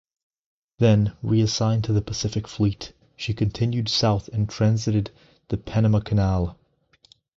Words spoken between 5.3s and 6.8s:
the Panama Canal.